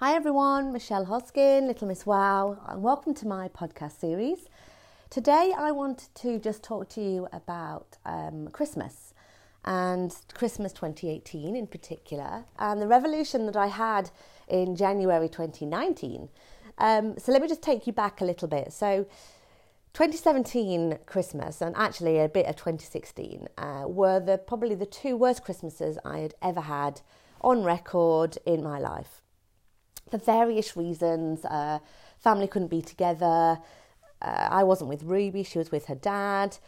Hi 0.00 0.16
everyone, 0.16 0.72
Michelle 0.72 1.06
Hoskin, 1.06 1.68
Little 1.68 1.86
Miss 1.86 2.04
Wow, 2.04 2.58
and 2.66 2.82
welcome 2.82 3.14
to 3.14 3.28
my 3.28 3.46
podcast 3.46 4.00
series. 4.00 4.48
Today 5.08 5.52
I 5.56 5.70
wanted 5.70 6.12
to 6.16 6.40
just 6.40 6.64
talk 6.64 6.88
to 6.90 7.00
you 7.00 7.28
about 7.32 7.96
um, 8.04 8.48
Christmas 8.48 9.14
and 9.64 10.12
Christmas 10.34 10.72
2018 10.72 11.54
in 11.54 11.68
particular, 11.68 12.44
and 12.58 12.82
the 12.82 12.88
revolution 12.88 13.46
that 13.46 13.54
I 13.54 13.68
had 13.68 14.10
in 14.48 14.74
January 14.74 15.28
2019. 15.28 16.28
Um, 16.76 17.14
so 17.16 17.30
let 17.30 17.40
me 17.40 17.46
just 17.46 17.62
take 17.62 17.86
you 17.86 17.92
back 17.92 18.20
a 18.20 18.24
little 18.24 18.48
bit. 18.48 18.72
So 18.72 19.06
2017 19.92 20.98
Christmas 21.06 21.60
and 21.60 21.72
actually 21.76 22.18
a 22.18 22.28
bit 22.28 22.46
of 22.46 22.56
2016 22.56 23.46
uh, 23.56 23.84
were 23.86 24.18
the 24.18 24.38
probably 24.38 24.74
the 24.74 24.86
two 24.86 25.16
worst 25.16 25.44
Christmases 25.44 25.98
I 26.04 26.18
had 26.18 26.34
ever 26.42 26.62
had 26.62 27.00
on 27.40 27.62
record 27.62 28.38
in 28.44 28.60
my 28.60 28.80
life 28.80 29.20
for 30.10 30.18
various 30.18 30.76
reasons. 30.76 31.44
Uh, 31.44 31.78
family 32.18 32.46
couldn't 32.46 32.68
be 32.68 32.82
together. 32.82 33.58
Uh, 34.22 34.48
I 34.50 34.64
wasn't 34.64 34.90
with 34.90 35.02
Ruby; 35.02 35.42
she 35.42 35.58
was 35.58 35.70
with 35.70 35.86
her 35.86 35.94
dad. 35.94 36.58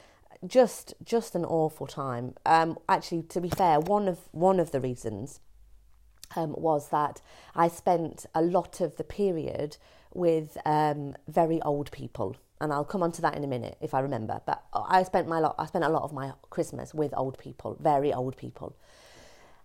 Just, 0.47 0.95
just 1.03 1.35
an 1.35 1.45
awful 1.47 1.87
time. 1.87 2.35
Um, 2.45 2.79
actually, 2.89 3.23
to 3.25 3.41
be 3.41 3.49
fair, 3.49 3.81
one 3.81 4.07
of 4.07 4.19
one 4.33 4.61
of 4.61 4.71
the 4.71 4.81
reasons 4.81 5.41
um, 6.35 6.55
was 6.57 6.89
that 6.91 7.23
I 7.55 7.69
spent 7.69 8.27
a 8.35 8.43
lot 8.43 8.81
of 8.81 8.97
the 8.97 9.05
period 9.05 9.77
with 10.13 10.59
um, 10.65 11.15
very 11.29 11.61
old 11.63 11.91
people, 11.91 12.37
and 12.61 12.73
I'll 12.73 12.85
come 12.85 13.03
on 13.03 13.13
to 13.13 13.23
that 13.23 13.35
in 13.35 13.45
a 13.45 13.47
minute 13.47 13.77
if 13.81 13.95
I 13.95 14.01
remember. 14.01 14.41
But 14.45 14.63
I 14.75 15.03
spent 15.05 15.29
my 15.29 15.41
lot. 15.41 15.55
I 15.59 15.67
spent 15.67 15.85
a 15.85 15.89
lot 15.89 16.03
of 16.03 16.13
my 16.13 16.33
Christmas 16.51 16.93
with 16.93 17.15
old 17.17 17.39
people, 17.39 17.77
very 17.81 18.13
old 18.13 18.37
people, 18.37 18.77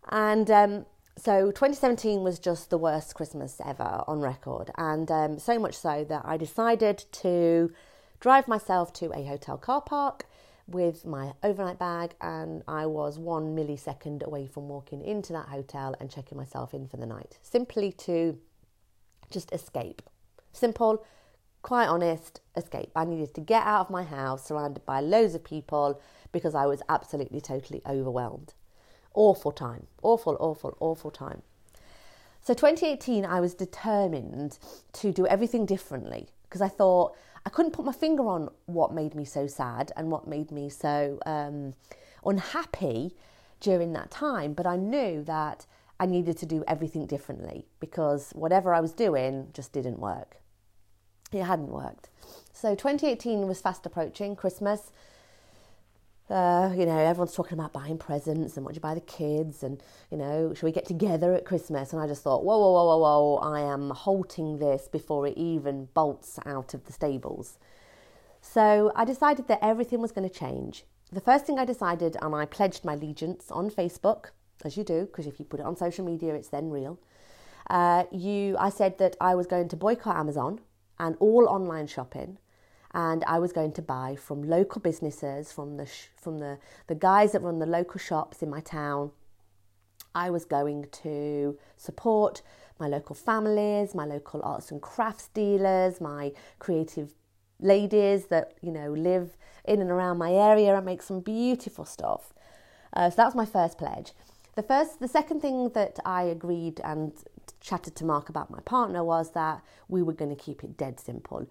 and 0.09 0.49
um, 0.49 0.85
so 1.17 1.47
2017 1.47 2.23
was 2.23 2.39
just 2.39 2.69
the 2.69 2.77
worst 2.77 3.15
Christmas 3.15 3.61
ever 3.65 4.03
on 4.07 4.21
record, 4.21 4.71
and 4.77 5.09
um, 5.11 5.39
so 5.39 5.59
much 5.59 5.75
so 5.75 6.03
that 6.05 6.23
I 6.25 6.37
decided 6.37 7.03
to 7.11 7.71
drive 8.19 8.47
myself 8.47 8.93
to 8.93 9.11
a 9.13 9.25
hotel 9.25 9.57
car 9.57 9.81
park 9.81 10.25
with 10.67 11.05
my 11.05 11.33
overnight 11.43 11.79
bag, 11.79 12.15
and 12.21 12.63
I 12.67 12.85
was 12.85 13.19
one 13.19 13.55
millisecond 13.55 14.23
away 14.23 14.47
from 14.47 14.69
walking 14.69 15.01
into 15.01 15.33
that 15.33 15.47
hotel 15.47 15.95
and 15.99 16.09
checking 16.09 16.37
myself 16.37 16.73
in 16.73 16.87
for 16.87 16.97
the 16.97 17.05
night, 17.05 17.37
simply 17.41 17.91
to 17.93 18.37
just 19.29 19.51
escape. 19.51 20.01
Simple, 20.53 21.05
quite 21.61 21.87
honest, 21.87 22.41
escape. 22.55 22.91
I 22.95 23.05
needed 23.05 23.33
to 23.35 23.41
get 23.41 23.63
out 23.65 23.81
of 23.81 23.89
my 23.89 24.03
house 24.03 24.45
surrounded 24.45 24.85
by 24.85 25.01
loads 25.01 25.35
of 25.35 25.43
people 25.43 26.01
because 26.31 26.55
I 26.55 26.65
was 26.65 26.81
absolutely, 26.89 27.41
totally 27.41 27.81
overwhelmed. 27.85 28.53
Awful 29.13 29.51
time. 29.51 29.87
Awful, 30.01 30.37
awful, 30.39 30.77
awful 30.79 31.11
time. 31.11 31.41
So 32.41 32.53
2018, 32.53 33.25
I 33.25 33.39
was 33.39 33.53
determined 33.53 34.57
to 34.93 35.11
do 35.11 35.27
everything 35.27 35.65
differently 35.65 36.29
because 36.43 36.61
I 36.61 36.69
thought 36.69 37.15
I 37.45 37.49
couldn't 37.49 37.71
put 37.71 37.85
my 37.85 37.91
finger 37.91 38.27
on 38.27 38.49
what 38.65 38.93
made 38.93 39.15
me 39.15 39.25
so 39.25 39.47
sad 39.47 39.91
and 39.95 40.11
what 40.11 40.27
made 40.27 40.51
me 40.51 40.69
so 40.69 41.19
um, 41.25 41.73
unhappy 42.25 43.15
during 43.59 43.93
that 43.93 44.11
time. 44.11 44.53
But 44.53 44.65
I 44.65 44.75
knew 44.75 45.23
that 45.23 45.65
I 45.99 46.07
needed 46.07 46.37
to 46.39 46.45
do 46.47 46.63
everything 46.67 47.05
differently 47.05 47.67
because 47.79 48.31
whatever 48.31 48.73
I 48.73 48.81
was 48.81 48.91
doing 48.91 49.49
just 49.53 49.71
didn't 49.71 49.99
work. 49.99 50.37
It 51.31 51.43
hadn't 51.43 51.69
worked. 51.69 52.09
So 52.53 52.75
2018 52.75 53.47
was 53.47 53.61
fast 53.61 53.85
approaching 53.85 54.35
Christmas. 54.35 54.91
Uh, 56.31 56.71
you 56.77 56.85
know, 56.85 56.97
everyone's 56.97 57.33
talking 57.33 57.59
about 57.59 57.73
buying 57.73 57.97
presents 57.97 58.55
and 58.55 58.65
what 58.65 58.73
do 58.73 58.77
you 58.77 58.81
buy 58.81 58.93
the 58.93 59.01
kids 59.01 59.63
and, 59.63 59.83
you 60.09 60.17
know, 60.17 60.53
should 60.53 60.63
we 60.63 60.71
get 60.71 60.85
together 60.85 61.33
at 61.33 61.43
Christmas? 61.43 61.91
And 61.91 62.01
I 62.01 62.07
just 62.07 62.23
thought, 62.23 62.45
whoa, 62.45 62.57
whoa, 62.57 62.71
whoa, 62.71 62.85
whoa, 62.85 62.97
whoa, 62.99 63.35
I 63.39 63.59
am 63.59 63.89
halting 63.89 64.59
this 64.59 64.87
before 64.87 65.27
it 65.27 65.37
even 65.37 65.89
bolts 65.93 66.39
out 66.45 66.73
of 66.73 66.85
the 66.85 66.93
stables. 66.93 67.59
So 68.39 68.93
I 68.95 69.03
decided 69.03 69.49
that 69.49 69.59
everything 69.61 69.99
was 69.99 70.13
going 70.13 70.27
to 70.27 70.33
change. 70.33 70.85
The 71.11 71.19
first 71.19 71.45
thing 71.45 71.59
I 71.59 71.65
decided, 71.65 72.15
and 72.21 72.33
I 72.33 72.45
pledged 72.45 72.85
my 72.85 72.93
allegiance 72.93 73.51
on 73.51 73.69
Facebook, 73.69 74.27
as 74.63 74.77
you 74.77 74.85
do, 74.85 75.07
because 75.07 75.27
if 75.27 75.37
you 75.37 75.43
put 75.43 75.59
it 75.59 75.65
on 75.65 75.75
social 75.75 76.05
media, 76.05 76.33
it's 76.33 76.47
then 76.47 76.69
real. 76.69 76.97
Uh, 77.69 78.05
you, 78.09 78.55
I 78.57 78.69
said 78.69 78.97
that 78.99 79.17
I 79.19 79.35
was 79.35 79.47
going 79.47 79.67
to 79.67 79.75
boycott 79.75 80.15
Amazon 80.15 80.61
and 80.97 81.17
all 81.19 81.49
online 81.49 81.87
shopping 81.87 82.37
and 82.93 83.23
I 83.25 83.39
was 83.39 83.53
going 83.53 83.71
to 83.73 83.81
buy 83.81 84.15
from 84.15 84.43
local 84.43 84.81
businesses, 84.81 85.51
from 85.51 85.77
the 85.77 85.85
sh- 85.85 86.09
from 86.15 86.39
the 86.39 86.57
the 86.87 86.95
guys 86.95 87.31
that 87.31 87.41
run 87.41 87.59
the 87.59 87.65
local 87.65 87.99
shops 87.99 88.41
in 88.41 88.49
my 88.49 88.59
town. 88.61 89.11
I 90.13 90.29
was 90.29 90.43
going 90.43 90.87
to 91.03 91.57
support 91.77 92.41
my 92.79 92.87
local 92.87 93.15
families, 93.15 93.95
my 93.95 94.05
local 94.05 94.41
arts 94.43 94.71
and 94.71 94.81
crafts 94.81 95.29
dealers, 95.29 96.01
my 96.01 96.33
creative 96.59 97.13
ladies 97.59 98.25
that 98.25 98.55
you 98.61 98.71
know 98.71 98.91
live 98.91 99.37
in 99.63 99.79
and 99.81 99.91
around 99.91 100.17
my 100.17 100.33
area 100.33 100.75
and 100.75 100.85
make 100.85 101.01
some 101.01 101.21
beautiful 101.21 101.85
stuff. 101.85 102.33
Uh, 102.93 103.09
so 103.09 103.15
that 103.15 103.25
was 103.25 103.35
my 103.35 103.45
first 103.45 103.77
pledge. 103.77 104.11
The 104.55 104.63
first, 104.63 104.99
the 104.99 105.07
second 105.07 105.41
thing 105.41 105.69
that 105.69 105.97
I 106.05 106.23
agreed 106.23 106.81
and 106.83 107.13
chatted 107.61 107.95
to 107.95 108.05
Mark 108.05 108.27
about 108.27 108.49
my 108.49 108.59
partner 108.59 109.01
was 109.01 109.31
that 109.31 109.61
we 109.87 110.01
were 110.01 110.13
going 110.13 110.35
to 110.35 110.43
keep 110.43 110.61
it 110.63 110.75
dead 110.75 110.99
simple 110.99 111.47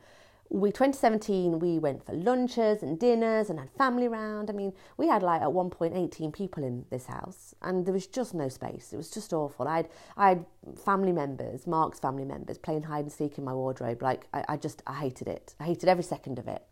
we 0.53 0.71
2017 0.71 1.61
we 1.61 1.79
went 1.79 2.05
for 2.05 2.13
lunches 2.13 2.83
and 2.83 2.99
dinners 2.99 3.51
and 3.51 3.59
had 3.61 3.71
family 3.71 4.09
round. 4.09 4.51
I 4.51 4.53
mean 4.53 4.73
we 4.97 5.07
had 5.07 5.23
like 5.23 5.41
at 5.43 5.53
one 5.53 5.71
point 5.71 5.95
18 5.97 6.33
people 6.33 6.65
in 6.65 6.85
this 6.91 7.07
house 7.07 7.55
and 7.63 7.87
there 7.87 7.95
was 7.95 8.09
just 8.09 8.35
no 8.35 8.49
space. 8.49 8.93
It 8.93 8.97
was 8.97 9.11
just 9.11 9.33
awful. 9.33 9.69
I 9.69 9.77
had 9.77 9.89
i 10.17 10.29
had 10.31 10.47
family 10.85 11.13
members 11.13 11.69
mark's 11.69 12.01
family 12.01 12.25
members 12.25 12.59
playing 12.59 12.83
hide 12.83 13.05
and 13.05 13.13
seek 13.13 13.39
in 13.39 13.45
my 13.45 13.55
wardrobe. 13.55 14.03
Like 14.03 14.27
I, 14.35 14.45
I 14.49 14.57
just 14.57 14.83
i 14.89 14.95
hated 14.95 15.29
it. 15.29 15.55
I 15.61 15.65
hated 15.65 15.89
every 15.89 16.05
second 16.05 16.41
of 16.41 16.49
it. 16.49 16.65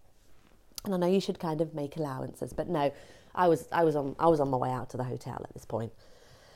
And 0.84 0.92
i 0.92 0.96
know 0.96 1.06
you 1.06 1.20
should 1.20 1.38
kind 1.38 1.60
of 1.60 1.72
make 1.72 1.96
allowances 1.96 2.52
but 2.52 2.68
no 2.68 2.92
i 3.34 3.46
was 3.46 3.68
i 3.70 3.84
was 3.84 3.94
on 3.94 4.16
i 4.18 4.26
was 4.26 4.40
on 4.40 4.48
my 4.48 4.56
way 4.56 4.70
out 4.70 4.90
to 4.90 4.96
the 4.96 5.04
hotel 5.04 5.40
at 5.44 5.54
this 5.54 5.64
point. 5.64 5.92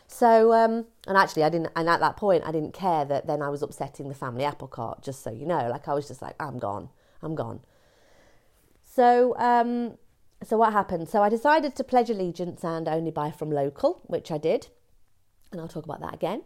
So, 0.08 0.52
um, 0.52 0.84
and 1.06 1.16
actually, 1.16 1.44
I 1.44 1.48
didn't, 1.48 1.70
and 1.74 1.88
at 1.88 2.00
that 2.00 2.18
point, 2.18 2.42
I 2.44 2.52
didn't 2.52 2.74
care 2.74 3.06
that 3.06 3.26
then 3.26 3.40
I 3.40 3.48
was 3.48 3.62
upsetting 3.62 4.10
the 4.10 4.14
family 4.14 4.44
apple 4.44 4.68
cart, 4.68 5.02
just 5.02 5.22
so 5.22 5.32
you 5.32 5.46
know. 5.46 5.70
Like, 5.70 5.88
I 5.88 5.94
was 5.94 6.06
just 6.06 6.20
like, 6.20 6.34
I'm 6.38 6.58
gone. 6.58 6.90
I'm 7.22 7.34
gone. 7.34 7.60
So, 8.84 9.34
um, 9.38 9.96
so 10.44 10.56
what 10.56 10.72
happened? 10.72 11.08
So 11.08 11.22
I 11.22 11.28
decided 11.28 11.74
to 11.76 11.84
pledge 11.84 12.10
allegiance 12.10 12.64
and 12.64 12.88
only 12.88 13.10
buy 13.10 13.30
from 13.30 13.50
local, 13.50 14.02
which 14.06 14.30
I 14.30 14.38
did, 14.38 14.68
and 15.50 15.60
I'll 15.60 15.68
talk 15.68 15.84
about 15.84 16.00
that 16.00 16.14
again. 16.14 16.42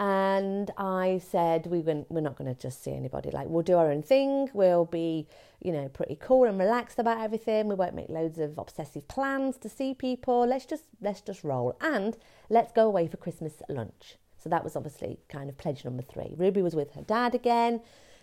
And 0.00 0.70
I 0.78 1.20
said 1.28 1.66
we 1.66 1.80
we're 1.80 2.20
not 2.20 2.36
going 2.36 2.54
to 2.54 2.60
just 2.60 2.84
see 2.84 2.92
anybody. 2.92 3.30
Like 3.30 3.48
we'll 3.48 3.64
do 3.64 3.76
our 3.76 3.90
own 3.90 4.02
thing. 4.02 4.48
We'll 4.54 4.84
be, 4.84 5.26
you 5.60 5.72
know, 5.72 5.88
pretty 5.88 6.16
cool 6.20 6.44
and 6.44 6.56
relaxed 6.58 7.00
about 7.00 7.20
everything. 7.20 7.66
We 7.66 7.74
won't 7.74 7.94
make 7.94 8.08
loads 8.08 8.38
of 8.38 8.58
obsessive 8.58 9.08
plans 9.08 9.56
to 9.58 9.68
see 9.68 9.94
people. 9.94 10.46
Let's 10.46 10.66
just 10.66 10.84
let's 11.00 11.20
just 11.20 11.42
roll 11.42 11.76
and 11.80 12.16
let's 12.48 12.70
go 12.70 12.86
away 12.86 13.08
for 13.08 13.16
Christmas 13.16 13.54
lunch. 13.68 14.18
So 14.36 14.48
that 14.50 14.62
was 14.62 14.76
obviously 14.76 15.18
kind 15.28 15.50
of 15.50 15.58
pledge 15.58 15.84
number 15.84 16.02
three. 16.02 16.32
Ruby 16.36 16.62
was 16.62 16.76
with 16.76 16.92
her 16.92 17.02
dad 17.02 17.34
again 17.34 17.80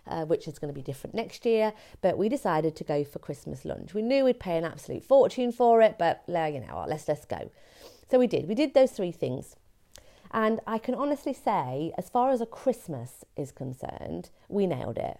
uh, 0.07 0.25
which 0.25 0.47
is 0.47 0.59
going 0.59 0.73
to 0.73 0.77
be 0.77 0.83
different 0.83 1.15
next 1.15 1.45
year. 1.45 1.73
But 2.01 2.17
we 2.17 2.29
decided 2.29 2.75
to 2.75 2.83
go 2.83 3.03
for 3.03 3.19
Christmas 3.19 3.65
lunch. 3.65 3.93
We 3.93 4.01
knew 4.01 4.25
we'd 4.25 4.39
pay 4.39 4.57
an 4.57 4.65
absolute 4.65 5.03
fortune 5.03 5.51
for 5.51 5.81
it, 5.81 5.97
but 5.97 6.23
you 6.27 6.33
know, 6.33 6.85
let's 6.87 7.07
let's 7.07 7.25
go. 7.25 7.51
So 8.09 8.19
we 8.19 8.27
did. 8.27 8.47
We 8.47 8.55
did 8.55 8.73
those 8.73 8.91
three 8.91 9.11
things. 9.11 9.55
And 10.31 10.59
I 10.67 10.79
can 10.79 10.95
honestly 10.95 11.33
say, 11.33 11.93
as 11.97 12.09
far 12.09 12.31
as 12.31 12.41
a 12.41 12.45
Christmas 12.45 13.23
is 13.37 13.51
concerned, 13.51 14.31
we 14.49 14.67
nailed 14.67 14.97
it. 14.97 15.19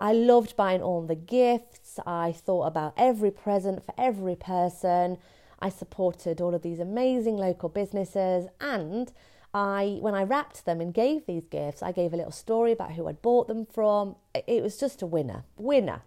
I 0.00 0.12
loved 0.12 0.56
buying 0.56 0.82
all 0.82 1.02
the 1.02 1.14
gifts. 1.14 1.98
I 2.06 2.32
thought 2.32 2.66
about 2.66 2.94
every 2.96 3.30
present 3.30 3.84
for 3.84 3.94
every 3.98 4.36
person. 4.36 5.18
I 5.58 5.70
supported 5.70 6.40
all 6.40 6.54
of 6.54 6.62
these 6.62 6.80
amazing 6.80 7.36
local 7.36 7.68
businesses 7.68 8.46
and 8.60 9.12
I 9.56 9.96
when 10.02 10.14
I 10.14 10.22
wrapped 10.22 10.66
them 10.66 10.82
and 10.82 10.92
gave 10.92 11.24
these 11.24 11.46
gifts, 11.46 11.82
I 11.82 11.90
gave 11.90 12.12
a 12.12 12.16
little 12.16 12.30
story 12.30 12.72
about 12.72 12.92
who 12.92 13.08
I'd 13.08 13.22
bought 13.22 13.48
them 13.48 13.64
from. 13.64 14.16
It 14.34 14.62
was 14.62 14.76
just 14.76 15.00
a 15.00 15.06
winner, 15.06 15.44
winner. 15.56 16.02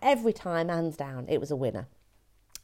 Every 0.00 0.32
time, 0.32 0.68
hands 0.68 0.96
down, 0.96 1.26
it 1.28 1.40
was 1.40 1.50
a 1.50 1.56
winner. 1.56 1.88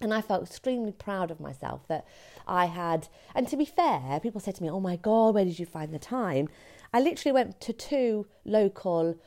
And 0.01 0.15
I 0.15 0.21
felt 0.21 0.45
extremely 0.45 0.93
proud 0.93 1.33
of 1.33 1.41
myself 1.41 1.89
that 1.89 2.07
I 2.47 2.67
had. 2.67 3.09
And 3.35 3.49
to 3.49 3.57
be 3.57 3.65
fair, 3.65 4.21
people 4.21 4.41
said 4.41 4.55
to 4.55 4.63
me, 4.63 4.71
Oh 4.71 4.79
my 4.79 4.95
God, 4.95 5.35
where 5.35 5.45
did 5.45 5.59
you 5.59 5.67
find 5.67 5.93
the 5.93 5.99
time? 5.99 6.49
I 6.93 7.01
literally 7.01 7.33
went 7.33 7.61
to 7.63 7.73
two 7.73 8.29
local 8.45 9.19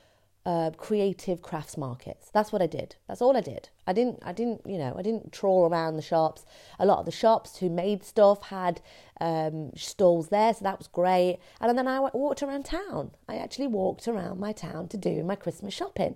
uh, 0.47 0.71
creative 0.77 1.41
crafts 1.41 1.77
markets. 1.77 2.29
That's 2.31 2.53
what 2.53 2.61
I 2.61 2.67
did. 2.67 2.95
That's 3.05 3.21
all 3.21 3.35
I 3.35 3.41
did. 3.41 3.67
I 3.85 3.91
didn't, 3.91 4.19
I 4.23 4.31
didn't, 4.31 4.61
you 4.65 4.77
know, 4.77 4.95
I 4.97 5.01
didn't 5.01 5.33
trawl 5.33 5.67
around 5.67 5.97
the 5.97 6.01
shops. 6.01 6.45
A 6.79 6.85
lot 6.85 6.99
of 6.99 7.05
the 7.05 7.11
shops 7.11 7.57
who 7.57 7.69
made 7.69 8.05
stuff 8.05 8.43
had 8.43 8.79
um, 9.19 9.71
stalls 9.75 10.29
there, 10.29 10.53
so 10.53 10.63
that 10.63 10.77
was 10.77 10.87
great. 10.87 11.39
And 11.59 11.77
then 11.77 11.85
I 11.85 11.99
walked 11.99 12.41
around 12.41 12.63
town. 12.63 13.11
I 13.27 13.35
actually 13.35 13.67
walked 13.67 14.07
around 14.07 14.39
my 14.39 14.53
town 14.53 14.87
to 14.87 14.97
do 14.97 15.21
my 15.21 15.35
Christmas 15.35 15.73
shopping. 15.73 16.15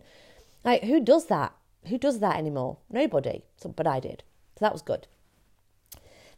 Like, 0.64 0.84
who 0.84 1.02
does 1.02 1.26
that? 1.26 1.54
Who 1.88 1.98
does 1.98 2.20
that 2.20 2.38
anymore? 2.38 2.78
Nobody. 2.90 3.44
So, 3.58 3.68
but 3.68 3.86
I 3.86 4.00
did. 4.00 4.24
So 4.58 4.64
that 4.66 4.72
was 4.72 4.82
good. 4.82 5.08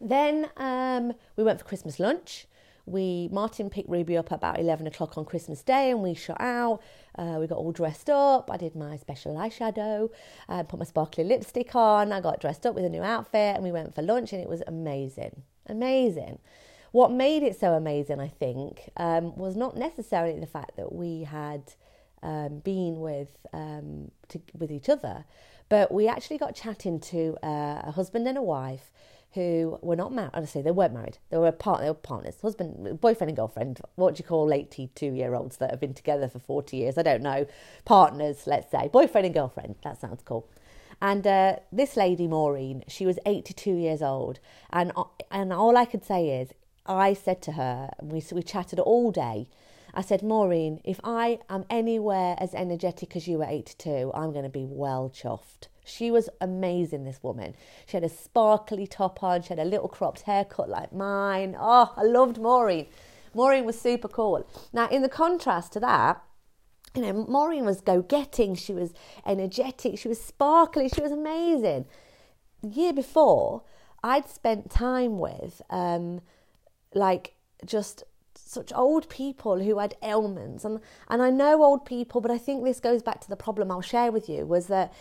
Then 0.01 0.49
um, 0.57 1.13
we 1.35 1.43
went 1.43 1.59
for 1.59 1.65
Christmas 1.65 1.99
lunch 1.99 2.47
we 2.85 3.29
Martin 3.31 3.69
picked 3.69 3.89
Ruby 3.89 4.17
up 4.17 4.31
about 4.31 4.59
eleven 4.59 4.87
o'clock 4.87 5.17
on 5.17 5.25
Christmas 5.25 5.61
Day, 5.63 5.91
and 5.91 6.01
we 6.01 6.13
shot 6.13 6.41
out. 6.41 6.81
Uh, 7.17 7.37
we 7.39 7.47
got 7.47 7.57
all 7.57 7.71
dressed 7.71 8.09
up. 8.09 8.49
I 8.51 8.57
did 8.57 8.75
my 8.75 8.97
special 8.97 9.35
eyeshadow, 9.35 10.09
uh, 10.49 10.63
put 10.63 10.79
my 10.79 10.85
sparkly 10.85 11.23
lipstick 11.23 11.75
on. 11.75 12.11
I 12.11 12.19
got 12.21 12.41
dressed 12.41 12.65
up 12.65 12.75
with 12.75 12.85
a 12.85 12.89
new 12.89 13.03
outfit, 13.03 13.55
and 13.55 13.63
we 13.63 13.71
went 13.71 13.95
for 13.95 14.01
lunch, 14.01 14.33
and 14.33 14.41
it 14.41 14.49
was 14.49 14.63
amazing, 14.67 15.43
amazing. 15.67 16.39
What 16.91 17.11
made 17.11 17.41
it 17.41 17.59
so 17.59 17.73
amazing, 17.73 18.19
I 18.19 18.27
think, 18.27 18.89
um, 18.97 19.35
was 19.35 19.55
not 19.55 19.75
necessarily 19.75 20.39
the 20.39 20.45
fact 20.45 20.75
that 20.77 20.93
we 20.93 21.23
had 21.23 21.73
um, 22.21 22.59
been 22.59 22.99
with 22.99 23.29
um, 23.51 24.11
to, 24.27 24.41
with 24.57 24.71
each 24.71 24.89
other, 24.89 25.25
but 25.69 25.91
we 25.91 26.07
actually 26.07 26.37
got 26.37 26.53
chatting 26.53 26.99
to 26.99 27.35
uh, 27.41 27.81
a 27.85 27.91
husband 27.91 28.27
and 28.27 28.37
a 28.37 28.43
wife 28.43 28.91
who 29.33 29.79
were 29.81 29.95
not 29.95 30.13
married. 30.13 30.31
Honestly, 30.33 30.61
they 30.61 30.71
weren't 30.71 30.93
married. 30.93 31.17
They 31.29 31.37
were, 31.37 31.51
part, 31.51 31.81
they 31.81 31.87
were 31.87 31.93
partners, 31.93 32.35
husband, 32.41 33.01
boyfriend, 33.01 33.29
and 33.29 33.37
girlfriend. 33.37 33.81
What 33.95 34.15
do 34.15 34.19
you 34.19 34.25
call 34.25 34.53
eighty-two-year-olds 34.53 35.57
that 35.57 35.71
have 35.71 35.79
been 35.79 35.93
together 35.93 36.27
for 36.27 36.39
forty 36.39 36.77
years? 36.77 36.97
I 36.97 37.03
don't 37.03 37.23
know. 37.23 37.45
Partners, 37.85 38.43
let's 38.45 38.71
say, 38.71 38.89
boyfriend 38.91 39.25
and 39.25 39.33
girlfriend. 39.33 39.75
That 39.83 39.99
sounds 39.99 40.21
cool. 40.23 40.47
And 41.01 41.25
uh, 41.25 41.57
this 41.71 41.97
lady, 41.97 42.27
Maureen, 42.27 42.83
she 42.87 43.05
was 43.05 43.19
eighty-two 43.25 43.75
years 43.75 44.01
old, 44.01 44.39
and 44.71 44.91
uh, 44.95 45.05
and 45.31 45.51
all 45.51 45.77
I 45.77 45.85
could 45.85 46.05
say 46.05 46.41
is, 46.41 46.49
I 46.85 47.13
said 47.13 47.41
to 47.43 47.53
her, 47.53 47.89
we 48.01 48.23
we 48.31 48.43
chatted 48.43 48.79
all 48.79 49.11
day. 49.11 49.47
I 49.95 50.01
said, 50.01 50.23
Maureen, 50.23 50.81
if 50.83 50.99
I 51.03 51.39
am 51.49 51.65
anywhere 51.69 52.35
as 52.39 52.55
energetic 52.55 53.15
as 53.15 53.27
you 53.27 53.43
at 53.43 53.51
82, 53.51 54.11
I'm 54.15 54.31
going 54.31 54.43
to 54.43 54.49
be 54.49 54.65
well 54.65 55.11
chuffed. 55.13 55.67
She 55.83 56.11
was 56.11 56.29
amazing, 56.39 57.03
this 57.03 57.21
woman. 57.21 57.55
She 57.85 57.97
had 57.97 58.03
a 58.03 58.09
sparkly 58.09 58.87
top 58.87 59.23
on, 59.23 59.41
she 59.41 59.49
had 59.49 59.59
a 59.59 59.65
little 59.65 59.87
cropped 59.87 60.21
haircut 60.21 60.69
like 60.69 60.93
mine. 60.93 61.55
Oh, 61.59 61.93
I 61.97 62.03
loved 62.03 62.37
Maureen. 62.37 62.87
Maureen 63.33 63.65
was 63.65 63.79
super 63.79 64.07
cool. 64.07 64.47
Now, 64.71 64.87
in 64.89 65.01
the 65.01 65.09
contrast 65.09 65.73
to 65.73 65.79
that, 65.81 66.21
you 66.95 67.01
know, 67.01 67.25
Maureen 67.27 67.65
was 67.65 67.81
go 67.81 68.01
getting, 68.01 68.55
she 68.55 68.73
was 68.73 68.93
energetic, 69.25 69.97
she 69.97 70.07
was 70.07 70.21
sparkly, 70.21 70.89
she 70.89 71.01
was 71.01 71.11
amazing. 71.11 71.85
The 72.61 72.69
year 72.69 72.93
before, 72.93 73.63
I'd 74.03 74.29
spent 74.29 74.69
time 74.69 75.17
with, 75.17 75.61
um, 75.69 76.21
like, 76.93 77.33
just 77.65 78.03
such 78.35 78.71
old 78.73 79.09
people 79.09 79.59
who 79.59 79.79
had 79.79 79.95
ailments 80.03 80.65
and 80.65 80.79
and 81.07 81.21
I 81.21 81.29
know 81.29 81.63
old 81.63 81.85
people 81.85 82.19
but 82.19 82.31
I 82.31 82.37
think 82.37 82.63
this 82.63 82.79
goes 82.79 83.03
back 83.03 83.21
to 83.21 83.29
the 83.29 83.35
problem 83.35 83.71
I'll 83.71 83.81
share 83.81 84.11
with 84.11 84.27
you 84.27 84.45
was 84.45 84.67
that 84.67 84.91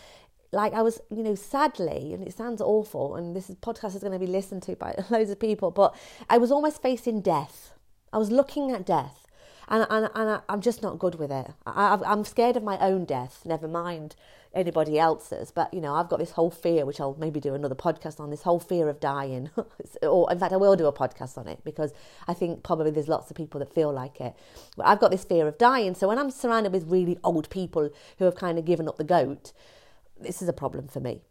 like 0.53 0.73
I 0.73 0.81
was, 0.81 1.01
you 1.09 1.23
know, 1.23 1.35
sadly, 1.35 2.13
and 2.13 2.25
it 2.25 2.33
sounds 2.33 2.61
awful, 2.61 3.15
and 3.15 3.35
this 3.35 3.49
podcast 3.61 3.95
is 3.95 4.01
going 4.01 4.13
to 4.13 4.19
be 4.19 4.27
listened 4.27 4.63
to 4.63 4.75
by 4.75 4.95
loads 5.09 5.31
of 5.31 5.39
people, 5.39 5.71
but 5.71 5.95
I 6.29 6.37
was 6.37 6.51
almost 6.51 6.81
facing 6.81 7.21
death. 7.21 7.73
I 8.13 8.17
was 8.19 8.31
looking 8.31 8.71
at 8.71 8.85
death, 8.85 9.27
and 9.67 9.87
and, 9.89 10.09
and 10.13 10.41
I, 10.47 10.53
am 10.53 10.61
just 10.61 10.83
not 10.83 10.99
good 10.99 11.15
with 11.15 11.31
it. 11.31 11.51
I, 11.65 11.99
I'm 12.05 12.23
scared 12.23 12.55
of 12.55 12.63
my 12.63 12.77
own 12.79 13.05
death. 13.05 13.41
Never 13.45 13.67
mind 13.67 14.15
anybody 14.53 14.99
else's, 14.99 15.49
but 15.49 15.73
you 15.73 15.81
know, 15.81 15.95
I've 15.95 16.09
got 16.09 16.19
this 16.19 16.31
whole 16.31 16.51
fear, 16.51 16.85
which 16.85 17.01
I'll 17.01 17.15
maybe 17.19 17.39
do 17.39 17.55
another 17.55 17.73
podcast 17.73 18.19
on. 18.19 18.29
This 18.29 18.43
whole 18.43 18.59
fear 18.59 18.87
of 18.87 18.99
dying, 18.99 19.49
or 20.03 20.31
in 20.31 20.37
fact, 20.37 20.53
I 20.53 20.57
will 20.57 20.75
do 20.75 20.85
a 20.85 20.93
podcast 20.93 21.39
on 21.39 21.47
it 21.47 21.63
because 21.63 21.93
I 22.27 22.35
think 22.35 22.61
probably 22.61 22.91
there's 22.91 23.07
lots 23.07 23.31
of 23.31 23.35
people 23.35 23.59
that 23.59 23.73
feel 23.73 23.91
like 23.91 24.21
it. 24.21 24.35
But 24.77 24.85
I've 24.85 24.99
got 24.99 25.09
this 25.09 25.23
fear 25.23 25.47
of 25.47 25.57
dying, 25.57 25.95
so 25.95 26.07
when 26.07 26.19
I'm 26.19 26.29
surrounded 26.29 26.71
with 26.71 26.91
really 26.91 27.17
old 27.23 27.49
people 27.49 27.89
who 28.19 28.25
have 28.25 28.35
kind 28.35 28.59
of 28.59 28.65
given 28.65 28.87
up 28.87 28.97
the 28.97 29.03
goat 29.03 29.51
this 30.19 30.41
is 30.41 30.47
a 30.47 30.53
problem 30.53 30.87
for 30.87 30.99
me. 30.99 31.21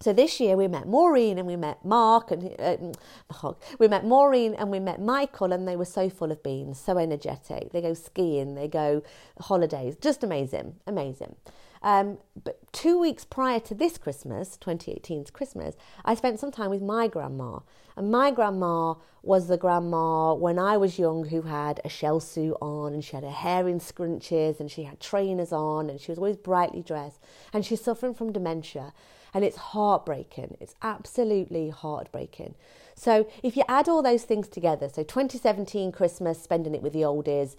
So 0.00 0.12
this 0.12 0.38
year 0.38 0.56
we 0.56 0.68
met 0.68 0.86
Maureen 0.86 1.38
and 1.38 1.46
we 1.46 1.56
met 1.56 1.84
Mark 1.84 2.30
and 2.30 2.54
uh, 2.60 3.52
we 3.80 3.88
met 3.88 4.04
Maureen 4.04 4.54
and 4.54 4.70
we 4.70 4.78
met 4.78 5.00
Michael 5.00 5.52
and 5.52 5.66
they 5.66 5.74
were 5.74 5.84
so 5.84 6.08
full 6.08 6.30
of 6.30 6.40
beans, 6.44 6.78
so 6.78 6.98
energetic. 6.98 7.72
They 7.72 7.80
go 7.80 7.94
skiing, 7.94 8.54
they 8.54 8.68
go 8.68 9.02
holidays, 9.40 9.96
just 10.00 10.22
amazing, 10.22 10.76
amazing. 10.86 11.34
Um, 11.82 12.18
but 12.42 12.60
two 12.72 12.98
weeks 12.98 13.24
prior 13.24 13.60
to 13.60 13.74
this 13.74 13.98
Christmas, 13.98 14.58
2018's 14.60 15.30
Christmas, 15.30 15.76
I 16.04 16.14
spent 16.14 16.40
some 16.40 16.50
time 16.50 16.70
with 16.70 16.82
my 16.82 17.08
grandma. 17.08 17.60
And 17.96 18.10
my 18.10 18.30
grandma 18.30 18.94
was 19.22 19.48
the 19.48 19.56
grandma 19.56 20.32
when 20.34 20.58
I 20.58 20.76
was 20.76 20.98
young 20.98 21.28
who 21.28 21.42
had 21.42 21.80
a 21.84 21.88
shell 21.88 22.20
suit 22.20 22.56
on 22.62 22.94
and 22.94 23.04
she 23.04 23.16
had 23.16 23.24
her 23.24 23.30
hair 23.30 23.68
in 23.68 23.80
scrunches 23.80 24.60
and 24.60 24.70
she 24.70 24.84
had 24.84 25.00
trainers 25.00 25.52
on 25.52 25.90
and 25.90 26.00
she 26.00 26.12
was 26.12 26.18
always 26.18 26.36
brightly 26.36 26.82
dressed 26.82 27.20
and 27.52 27.66
she's 27.66 27.82
suffering 27.82 28.14
from 28.14 28.32
dementia. 28.32 28.92
And 29.34 29.44
it's 29.44 29.56
heartbreaking. 29.56 30.56
It's 30.60 30.74
absolutely 30.80 31.70
heartbreaking. 31.70 32.54
So 32.94 33.28
if 33.42 33.56
you 33.56 33.62
add 33.68 33.88
all 33.88 34.02
those 34.02 34.24
things 34.24 34.48
together, 34.48 34.88
so 34.88 35.02
2017 35.02 35.92
Christmas, 35.92 36.42
spending 36.42 36.74
it 36.74 36.82
with 36.82 36.92
the 36.92 37.02
oldies, 37.02 37.56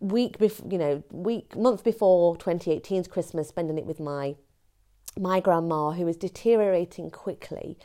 week 0.00 0.38
before, 0.38 0.70
you 0.70 0.78
know, 0.78 1.02
week 1.10 1.56
month 1.56 1.84
before 1.84 2.36
2018's 2.36 3.08
Christmas, 3.08 3.48
spending 3.48 3.78
it 3.78 3.86
with 3.86 4.00
my 4.00 4.36
my 5.18 5.40
grandma 5.40 5.90
who 5.90 6.06
was 6.06 6.16
deteriorating 6.16 7.10
quickly. 7.10 7.76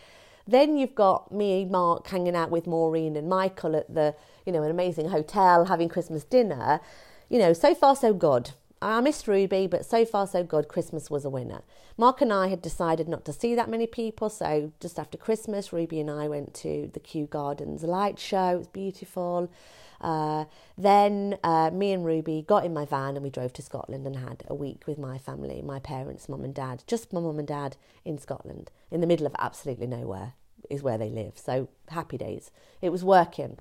Then 0.47 0.77
you've 0.77 0.95
got 0.95 1.31
me, 1.31 1.65
Mark, 1.65 2.07
hanging 2.07 2.35
out 2.35 2.51
with 2.51 2.67
Maureen 2.67 3.17
and 3.17 3.27
Michael 3.27 3.75
at 3.75 3.93
the, 3.93 4.15
you 4.45 4.53
know, 4.53 4.63
an 4.63 4.71
amazing 4.71 5.09
hotel 5.09 5.65
having 5.65 5.89
Christmas 5.89 6.23
dinner. 6.23 6.79
You 7.27 7.39
know, 7.39 7.51
so 7.51 7.75
far 7.75 7.97
so 7.97 8.13
good. 8.13 8.51
I 8.81 9.01
missed 9.01 9.27
Ruby, 9.27 9.67
but 9.67 9.85
so 9.85 10.05
far 10.05 10.27
so 10.27 10.43
good. 10.43 10.67
Christmas 10.67 11.09
was 11.09 11.25
a 11.25 11.29
winner. 11.29 11.63
Mark 11.97 12.21
and 12.21 12.31
I 12.31 12.47
had 12.47 12.61
decided 12.61 13.09
not 13.09 13.25
to 13.25 13.33
see 13.33 13.55
that 13.55 13.69
many 13.69 13.87
people, 13.87 14.29
so 14.29 14.71
just 14.79 14.99
after 14.99 15.17
Christmas, 15.17 15.73
Ruby 15.73 15.99
and 15.99 16.11
I 16.11 16.27
went 16.27 16.53
to 16.55 16.89
the 16.93 16.99
Kew 16.99 17.25
Gardens 17.25 17.83
light 17.83 18.19
show. 18.19 18.49
It 18.49 18.57
was 18.59 18.67
beautiful. 18.67 19.51
Uh, 19.99 20.45
then 20.77 21.37
uh, 21.43 21.71
me 21.71 21.91
and 21.91 22.05
Ruby 22.05 22.43
got 22.47 22.65
in 22.65 22.73
my 22.73 22.85
van 22.85 23.15
and 23.15 23.23
we 23.23 23.29
drove 23.29 23.53
to 23.53 23.61
Scotland 23.61 24.05
and 24.05 24.17
had 24.17 24.43
a 24.47 24.55
week 24.55 24.83
with 24.87 24.97
my 24.97 25.17
family, 25.17 25.61
my 25.61 25.79
parents, 25.79 26.29
mum 26.29 26.43
and 26.43 26.53
dad, 26.53 26.83
just 26.87 27.13
my 27.13 27.19
mum 27.19 27.39
and 27.39 27.47
dad 27.47 27.77
in 28.05 28.17
Scotland, 28.17 28.71
in 28.91 29.01
the 29.01 29.07
middle 29.07 29.25
of 29.25 29.35
absolutely 29.39 29.87
nowhere 29.87 30.33
is 30.69 30.83
where 30.83 30.97
they 30.97 31.09
live. 31.09 31.33
So 31.35 31.69
happy 31.89 32.17
days. 32.17 32.51
It 32.81 32.89
was 32.89 33.03
working. 33.03 33.57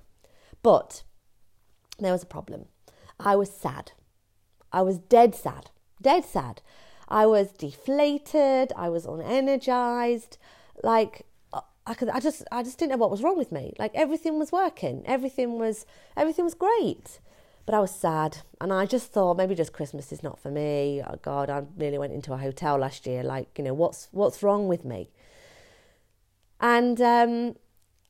But 0.63 1.03
there 1.99 2.13
was 2.13 2.23
a 2.23 2.27
problem. 2.27 2.67
I 3.19 3.37
was 3.37 3.51
sad. 3.51 3.93
I 4.73 4.83
was 4.83 4.99
dead 4.99 5.35
sad. 5.35 5.71
Dead 6.03 6.25
sad. 6.25 6.61
I 7.09 7.27
was 7.27 7.53
deflated. 7.53 8.73
I 8.77 8.89
was 8.89 9.07
unenergized. 9.07 10.37
Like 10.83 11.25
I 11.87 11.95
could, 11.95 12.09
I 12.09 12.19
just, 12.19 12.43
I 12.51 12.63
just 12.63 12.79
didn't 12.79 12.93
know 12.93 12.97
what 12.97 13.11
was 13.11 13.23
wrong 13.23 13.39
with 13.39 13.53
me. 13.53 13.73
Like 13.79 13.95
everything 13.95 14.39
was 14.39 14.51
working, 14.51 15.03
everything 15.07 15.59
was, 15.59 15.87
everything 16.17 16.45
was 16.45 16.55
great, 16.55 17.21
but 17.65 17.75
I 17.75 17.81
was 17.81 17.95
sad, 17.95 18.39
and 18.61 18.73
I 18.73 18.87
just 18.87 19.13
thought 19.13 19.37
maybe 19.37 19.55
just 19.55 19.73
Christmas 19.73 20.13
is 20.13 20.23
not 20.23 20.39
for 20.39 20.51
me. 20.51 21.03
Oh 21.07 21.17
God, 21.23 21.51
I 21.51 21.65
nearly 21.77 21.99
went 21.99 22.13
into 22.13 22.33
a 22.33 22.37
hotel 22.39 22.79
last 22.79 23.07
year. 23.07 23.23
Like 23.23 23.59
you 23.59 23.65
know, 23.65 23.75
what's 23.75 24.09
what's 24.13 24.43
wrong 24.43 24.69
with 24.69 24.85
me? 24.85 25.11
And 26.61 27.01
um, 27.01 27.57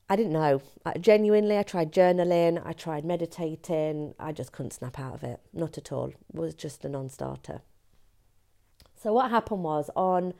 I 0.09 0.17
didn't 0.17 0.33
know. 0.33 0.63
I, 0.85 0.99
genuinely, 0.99 1.59
I 1.59 1.63
tried 1.63 1.93
journaling, 1.93 2.63
I 2.65 2.73
tried 2.73 3.05
meditating. 3.05 4.15
I 4.21 4.33
just 4.33 4.53
couldn't 4.53 4.73
snap 4.73 4.99
out 4.99 5.15
of 5.15 5.25
it. 5.25 5.41
Not 5.53 5.77
at 5.79 5.91
all. 5.91 6.09
It 6.09 6.17
was 6.33 6.55
just 6.55 6.85
a 6.85 6.89
non-starter. 6.89 7.61
So 8.95 9.13
what 9.13 9.31
happened 9.31 9.65
was 9.65 9.91
on 9.97 10.35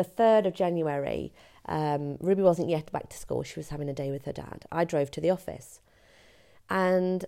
the 0.00 0.04
third 0.04 0.46
of 0.46 0.54
January. 0.54 1.30
Um, 1.66 2.16
Ruby 2.20 2.40
wasn't 2.40 2.70
yet 2.70 2.90
back 2.90 3.10
to 3.10 3.18
school. 3.18 3.42
She 3.42 3.58
was 3.58 3.68
having 3.68 3.90
a 3.90 3.92
day 3.92 4.10
with 4.10 4.24
her 4.24 4.32
dad. 4.32 4.64
I 4.72 4.84
drove 4.84 5.10
to 5.10 5.20
the 5.20 5.28
office. 5.28 5.80
And 6.70 7.26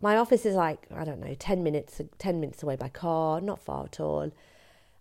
my 0.00 0.16
office 0.16 0.46
is 0.46 0.54
like, 0.54 0.86
I 0.94 1.04
don't 1.04 1.20
know, 1.20 1.34
10 1.34 1.62
minutes, 1.62 2.00
10 2.18 2.40
minutes 2.40 2.62
away 2.62 2.76
by 2.76 2.88
car, 2.88 3.42
not 3.42 3.60
far 3.60 3.84
at 3.84 4.00
all. 4.00 4.32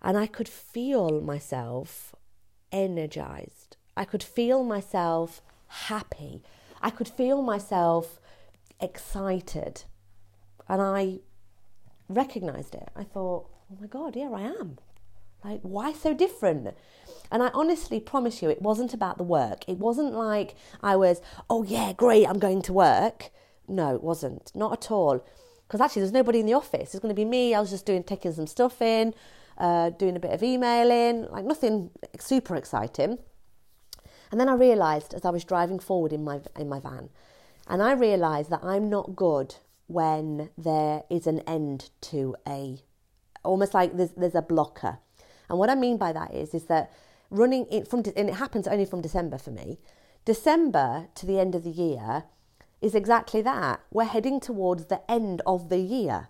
And 0.01 0.17
I 0.17 0.27
could 0.27 0.49
feel 0.49 1.21
myself 1.21 2.13
energized. 2.73 3.77
I 3.95 4.03
could 4.03 4.23
feel 4.23 4.65
myself 4.65 5.41
happy. 5.67 6.43
I 6.81 6.89
could 6.89 7.07
feel 7.07 7.41
myself 7.41 8.19
excited. 8.81 9.83
And 10.67 10.81
I 10.81 11.19
recognized 12.09 12.75
it. 12.75 12.89
I 12.93 13.03
thought, 13.03 13.49
oh 13.71 13.77
my 13.79 13.87
God, 13.87 14.17
yeah, 14.17 14.31
I 14.31 14.41
am. 14.41 14.79
Like, 15.43 15.61
why 15.61 15.93
so 15.93 16.13
different? 16.13 16.75
And 17.31 17.43
I 17.43 17.49
honestly 17.53 17.99
promise 17.99 18.41
you, 18.41 18.49
it 18.49 18.61
wasn't 18.61 18.93
about 18.93 19.17
the 19.17 19.23
work. 19.23 19.63
It 19.67 19.77
wasn't 19.77 20.13
like 20.13 20.55
I 20.81 20.95
was, 20.95 21.21
oh 21.49 21.63
yeah, 21.63 21.93
great, 21.93 22.27
I'm 22.27 22.39
going 22.39 22.61
to 22.63 22.73
work. 22.73 23.31
No, 23.67 23.95
it 23.95 24.03
wasn't. 24.03 24.51
Not 24.55 24.73
at 24.73 24.91
all. 24.91 25.23
Because 25.67 25.81
actually, 25.81 26.03
there's 26.03 26.11
nobody 26.11 26.39
in 26.39 26.45
the 26.45 26.53
office. 26.53 26.93
It's 26.93 26.99
going 26.99 27.13
to 27.13 27.15
be 27.15 27.25
me. 27.25 27.55
I 27.55 27.59
was 27.59 27.71
just 27.71 27.85
doing, 27.85 28.03
taking 28.03 28.31
some 28.33 28.45
stuff 28.45 28.81
in, 28.81 29.13
uh, 29.57 29.89
doing 29.91 30.15
a 30.15 30.19
bit 30.19 30.31
of 30.31 30.43
emailing, 30.43 31.27
like 31.31 31.45
nothing 31.45 31.89
super 32.19 32.55
exciting. 32.55 33.17
And 34.31 34.39
then 34.39 34.49
I 34.49 34.53
realised 34.53 35.13
as 35.13 35.25
I 35.25 35.29
was 35.29 35.43
driving 35.43 35.79
forward 35.79 36.11
in 36.11 36.23
my 36.23 36.41
in 36.59 36.67
my 36.67 36.79
van, 36.79 37.09
and 37.67 37.81
I 37.81 37.93
realised 37.93 38.49
that 38.49 38.63
I'm 38.63 38.89
not 38.89 39.15
good 39.15 39.55
when 39.87 40.49
there 40.57 41.03
is 41.09 41.27
an 41.27 41.39
end 41.41 41.89
to 42.01 42.35
a, 42.47 42.79
almost 43.43 43.73
like 43.73 43.95
there's 43.95 44.11
there's 44.11 44.35
a 44.35 44.41
blocker. 44.41 44.99
And 45.49 45.57
what 45.59 45.69
I 45.69 45.75
mean 45.75 45.97
by 45.97 46.13
that 46.13 46.33
is, 46.33 46.53
is 46.53 46.65
that 46.65 46.91
running 47.29 47.65
in 47.65 47.85
from, 47.85 48.03
and 48.15 48.29
it 48.29 48.35
happens 48.35 48.67
only 48.67 48.85
from 48.85 49.01
December 49.01 49.37
for 49.37 49.51
me, 49.51 49.79
December 50.25 51.07
to 51.15 51.25
the 51.25 51.39
end 51.39 51.55
of 51.55 51.63
the 51.63 51.69
year 51.69 52.23
is 52.81 52.95
exactly 52.95 53.41
that. 53.41 53.81
We're 53.91 54.05
heading 54.05 54.39
towards 54.39 54.85
the 54.85 55.01
end 55.09 55.41
of 55.45 55.69
the 55.69 55.79
year. 55.79 56.29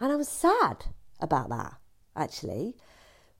And 0.00 0.12
I 0.12 0.16
was 0.16 0.28
sad 0.28 0.86
about 1.20 1.48
that, 1.50 1.74
actually. 2.16 2.76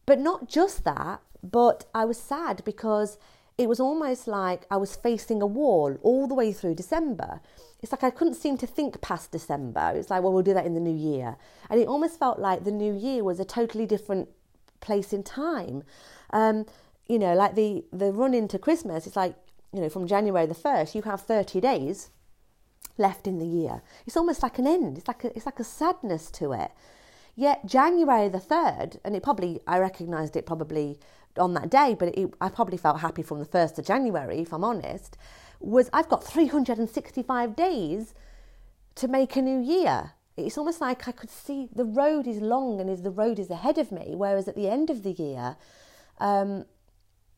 But 0.06 0.18
not 0.18 0.48
just 0.48 0.84
that, 0.84 1.20
but 1.42 1.86
I 1.94 2.04
was 2.04 2.18
sad 2.18 2.62
because 2.64 3.18
it 3.58 3.68
was 3.68 3.80
almost 3.80 4.26
like 4.26 4.66
I 4.70 4.76
was 4.76 4.96
facing 4.96 5.42
a 5.42 5.46
wall 5.46 5.96
all 6.02 6.26
the 6.26 6.34
way 6.34 6.52
through 6.52 6.74
December. 6.74 7.40
It's 7.80 7.92
like 7.92 8.04
I 8.04 8.10
couldn't 8.10 8.34
seem 8.34 8.56
to 8.58 8.66
think 8.66 9.00
past 9.00 9.32
December. 9.32 9.92
It's 9.94 10.10
like, 10.10 10.22
well, 10.22 10.32
we'll 10.32 10.42
do 10.42 10.54
that 10.54 10.66
in 10.66 10.74
the 10.74 10.80
new 10.80 10.94
year. 10.94 11.36
And 11.68 11.80
it 11.80 11.88
almost 11.88 12.18
felt 12.18 12.38
like 12.38 12.64
the 12.64 12.70
new 12.70 12.94
year 12.94 13.24
was 13.24 13.40
a 13.40 13.44
totally 13.44 13.86
different 13.86 14.28
place 14.82 15.12
in 15.14 15.22
time. 15.22 15.82
Um, 16.30 16.66
you 17.08 17.18
know, 17.18 17.34
like 17.34 17.54
the, 17.54 17.84
the 17.92 18.12
run 18.12 18.34
into 18.34 18.58
Christmas, 18.58 19.06
it's 19.06 19.16
like, 19.16 19.34
you 19.72 19.80
know, 19.80 19.88
from 19.88 20.06
January 20.06 20.46
the 20.46 20.54
1st, 20.54 20.94
you 20.94 21.02
have 21.02 21.22
30 21.22 21.60
days 21.60 22.10
left 22.98 23.26
in 23.26 23.38
the 23.38 23.46
year. 23.46 23.82
It's 24.06 24.16
almost 24.16 24.42
like 24.42 24.58
an 24.58 24.66
end. 24.66 24.98
It's 24.98 25.08
like 25.08 25.24
a, 25.24 25.34
it's 25.34 25.46
like 25.46 25.60
a 25.60 25.64
sadness 25.64 26.30
to 26.32 26.52
it. 26.52 26.70
Yet 27.34 27.64
January 27.64 28.28
the 28.28 28.38
3rd, 28.38 28.98
and 29.04 29.16
it 29.16 29.22
probably, 29.22 29.60
I 29.66 29.78
recognised 29.78 30.36
it 30.36 30.44
probably 30.44 30.98
on 31.38 31.54
that 31.54 31.70
day, 31.70 31.96
but 31.98 32.16
it, 32.16 32.34
I 32.40 32.50
probably 32.50 32.76
felt 32.76 33.00
happy 33.00 33.22
from 33.22 33.38
the 33.38 33.46
1st 33.46 33.78
of 33.78 33.86
January, 33.86 34.40
if 34.40 34.52
I'm 34.52 34.64
honest, 34.64 35.16
was 35.60 35.88
I've 35.92 36.08
got 36.08 36.24
365 36.24 37.56
days 37.56 38.14
to 38.96 39.08
make 39.08 39.36
a 39.36 39.42
new 39.42 39.60
year. 39.60 40.12
It's 40.36 40.56
almost 40.56 40.80
like 40.80 41.06
I 41.06 41.12
could 41.12 41.30
see 41.30 41.68
the 41.74 41.84
road 41.84 42.26
is 42.26 42.40
long 42.40 42.80
and 42.80 42.88
is 42.88 43.02
the 43.02 43.10
road 43.10 43.38
is 43.38 43.50
ahead 43.50 43.78
of 43.78 43.92
me, 43.92 44.14
whereas 44.14 44.48
at 44.48 44.56
the 44.56 44.68
end 44.68 44.88
of 44.88 45.02
the 45.02 45.12
year, 45.12 45.56
um, 46.18 46.64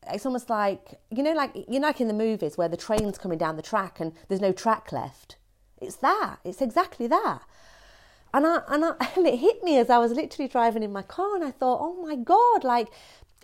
it's 0.07 0.25
almost 0.25 0.49
like 0.49 0.99
you 1.09 1.23
know, 1.23 1.33
like 1.33 1.55
you 1.55 1.79
know, 1.79 1.87
like 1.87 1.99
in 1.99 2.07
the 2.07 2.13
movies 2.13 2.57
where 2.57 2.69
the 2.69 2.77
train's 2.77 3.17
coming 3.17 3.37
down 3.37 3.55
the 3.57 3.61
track 3.61 3.99
and 3.99 4.13
there's 4.27 4.41
no 4.41 4.51
track 4.51 4.91
left. 4.91 5.37
It's 5.81 5.97
that. 5.97 6.37
It's 6.43 6.61
exactly 6.61 7.07
that. 7.07 7.41
And 8.33 8.45
I, 8.45 8.61
and 8.67 8.85
I, 8.85 8.93
and 9.15 9.27
it 9.27 9.39
hit 9.39 9.63
me 9.63 9.77
as 9.77 9.89
I 9.89 9.97
was 9.97 10.11
literally 10.11 10.47
driving 10.47 10.83
in 10.83 10.91
my 10.91 11.01
car, 11.01 11.35
and 11.35 11.43
I 11.43 11.51
thought, 11.51 11.79
oh 11.81 12.01
my 12.01 12.15
god, 12.15 12.63
like 12.63 12.89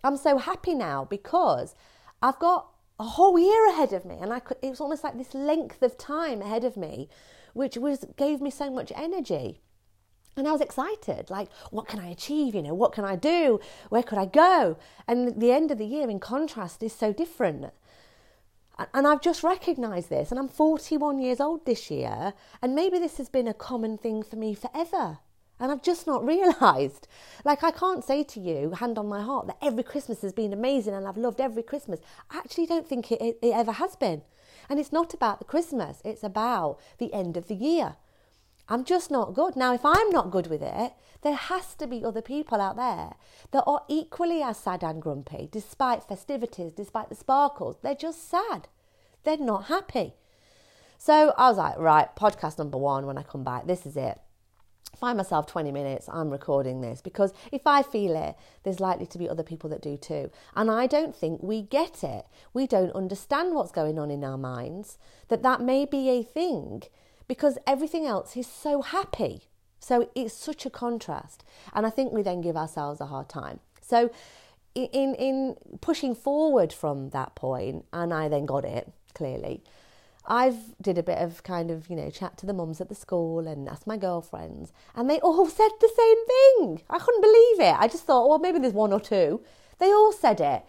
I'm 0.03 0.17
so 0.17 0.37
happy 0.37 0.73
now 0.73 1.05
because 1.05 1.75
I've 2.21 2.39
got 2.39 2.67
a 2.99 3.03
whole 3.03 3.39
year 3.39 3.69
ahead 3.69 3.93
of 3.93 4.05
me, 4.05 4.17
and 4.21 4.31
I 4.31 4.39
could. 4.39 4.57
It 4.61 4.69
was 4.69 4.81
almost 4.81 5.03
like 5.03 5.17
this 5.17 5.33
length 5.33 5.81
of 5.81 5.97
time 5.97 6.41
ahead 6.41 6.63
of 6.63 6.77
me, 6.77 7.09
which 7.53 7.77
was 7.77 8.05
gave 8.15 8.41
me 8.41 8.49
so 8.49 8.69
much 8.69 8.91
energy. 8.95 9.61
And 10.37 10.47
I 10.47 10.53
was 10.53 10.61
excited, 10.61 11.29
like, 11.29 11.49
what 11.71 11.87
can 11.87 11.99
I 11.99 12.07
achieve? 12.09 12.55
You 12.55 12.61
know, 12.61 12.73
what 12.73 12.93
can 12.93 13.03
I 13.03 13.17
do? 13.17 13.59
Where 13.89 14.03
could 14.03 14.17
I 14.17 14.25
go? 14.25 14.77
And 15.07 15.41
the 15.41 15.51
end 15.51 15.71
of 15.71 15.77
the 15.77 15.85
year, 15.85 16.09
in 16.09 16.21
contrast, 16.21 16.81
is 16.81 16.93
so 16.93 17.11
different. 17.11 17.65
And 18.93 19.05
I've 19.05 19.21
just 19.21 19.43
recognised 19.43 20.09
this, 20.09 20.31
and 20.31 20.39
I'm 20.39 20.47
41 20.47 21.19
years 21.19 21.41
old 21.41 21.65
this 21.65 21.91
year, 21.91 22.33
and 22.61 22.73
maybe 22.73 22.97
this 22.97 23.17
has 23.17 23.29
been 23.29 23.47
a 23.47 23.53
common 23.53 23.97
thing 23.97 24.23
for 24.23 24.37
me 24.37 24.53
forever. 24.53 25.19
And 25.61 25.71
I've 25.71 25.83
just 25.83 26.07
not 26.07 26.25
realised. 26.25 27.07
Like, 27.45 27.63
I 27.63 27.71
can't 27.71 28.03
say 28.03 28.23
to 28.23 28.39
you, 28.39 28.71
hand 28.71 28.97
on 28.97 29.07
my 29.07 29.21
heart, 29.21 29.47
that 29.47 29.57
every 29.61 29.83
Christmas 29.83 30.21
has 30.23 30.33
been 30.33 30.51
amazing 30.51 30.95
and 30.95 31.07
I've 31.07 31.17
loved 31.17 31.39
every 31.39 31.63
Christmas. 31.63 31.99
I 32.31 32.39
actually 32.39 32.65
don't 32.65 32.87
think 32.87 33.11
it, 33.11 33.21
it, 33.21 33.37
it 33.41 33.53
ever 33.53 33.73
has 33.73 33.95
been. 33.95 34.23
And 34.67 34.79
it's 34.79 34.91
not 34.91 35.13
about 35.13 35.39
the 35.39 35.45
Christmas, 35.45 36.01
it's 36.03 36.23
about 36.23 36.79
the 36.97 37.13
end 37.13 37.37
of 37.37 37.47
the 37.47 37.55
year. 37.55 37.95
I'm 38.67 38.85
just 38.85 39.11
not 39.11 39.33
good. 39.33 39.55
Now, 39.55 39.73
if 39.73 39.85
I'm 39.85 40.09
not 40.11 40.31
good 40.31 40.47
with 40.47 40.61
it, 40.61 40.93
there 41.23 41.35
has 41.35 41.75
to 41.75 41.87
be 41.87 42.05
other 42.05 42.21
people 42.21 42.61
out 42.61 42.77
there 42.77 43.13
that 43.51 43.63
are 43.67 43.83
equally 43.89 44.41
as 44.41 44.57
sad 44.57 44.81
and 44.81 45.01
grumpy, 45.01 45.49
despite 45.51 46.03
festivities, 46.03 46.71
despite 46.71 47.09
the 47.09 47.15
sparkles. 47.15 47.77
They're 47.81 47.95
just 47.95 48.29
sad. 48.29 48.69
They're 49.23 49.37
not 49.37 49.65
happy. 49.65 50.13
So 50.97 51.33
I 51.37 51.49
was 51.49 51.57
like, 51.57 51.77
right, 51.77 52.15
podcast 52.15 52.57
number 52.57 52.77
one 52.77 53.05
when 53.05 53.17
I 53.17 53.23
come 53.23 53.43
back, 53.43 53.67
this 53.67 53.85
is 53.85 53.97
it 53.97 54.19
find 54.95 55.17
myself 55.17 55.47
20 55.47 55.71
minutes, 55.71 56.09
I'm 56.11 56.29
recording 56.29 56.81
this 56.81 57.01
because 57.01 57.33
if 57.51 57.65
I 57.65 57.81
feel 57.81 58.15
it, 58.15 58.35
there's 58.63 58.79
likely 58.79 59.05
to 59.07 59.17
be 59.17 59.29
other 59.29 59.43
people 59.43 59.69
that 59.69 59.81
do 59.81 59.97
too. 59.97 60.29
And 60.55 60.69
I 60.69 60.87
don't 60.87 61.15
think 61.15 61.41
we 61.41 61.61
get 61.61 62.03
it. 62.03 62.25
We 62.53 62.67
don't 62.67 62.91
understand 62.91 63.55
what's 63.55 63.71
going 63.71 63.97
on 63.97 64.11
in 64.11 64.23
our 64.23 64.37
minds, 64.37 64.97
that 65.29 65.43
that 65.43 65.61
may 65.61 65.85
be 65.85 66.09
a 66.09 66.23
thing 66.23 66.83
because 67.27 67.57
everything 67.65 68.05
else 68.05 68.35
is 68.35 68.47
so 68.47 68.81
happy. 68.81 69.43
So 69.79 70.09
it's 70.13 70.33
such 70.33 70.65
a 70.65 70.69
contrast. 70.69 71.43
And 71.73 71.85
I 71.85 71.89
think 71.89 72.11
we 72.11 72.21
then 72.21 72.41
give 72.41 72.55
ourselves 72.55 73.01
a 73.01 73.07
hard 73.07 73.29
time. 73.29 73.59
So 73.81 74.11
in, 74.75 75.15
in 75.15 75.55
pushing 75.81 76.15
forward 76.15 76.71
from 76.71 77.09
that 77.09 77.35
point, 77.35 77.85
and 77.91 78.13
I 78.13 78.29
then 78.29 78.45
got 78.45 78.65
it 78.65 78.91
clearly, 79.13 79.63
I've 80.25 80.75
did 80.81 80.97
a 80.97 81.03
bit 81.03 81.17
of 81.17 81.43
kind 81.43 81.71
of, 81.71 81.89
you 81.89 81.95
know, 81.95 82.09
chat 82.09 82.37
to 82.37 82.45
the 82.45 82.53
mums 82.53 82.79
at 82.79 82.89
the 82.89 82.95
school 82.95 83.47
and 83.47 83.67
asked 83.67 83.87
my 83.87 83.97
girlfriends, 83.97 84.71
and 84.95 85.09
they 85.09 85.19
all 85.19 85.47
said 85.49 85.69
the 85.79 85.91
same 85.95 86.25
thing. 86.27 86.81
I 86.89 86.99
couldn't 86.99 87.21
believe 87.21 87.59
it. 87.59 87.75
I 87.79 87.87
just 87.87 88.05
thought, 88.05 88.29
well, 88.29 88.39
maybe 88.39 88.59
there's 88.59 88.73
one 88.73 88.93
or 88.93 88.99
two. 88.99 89.41
They 89.79 89.91
all 89.91 90.11
said 90.11 90.39
it. 90.39 90.63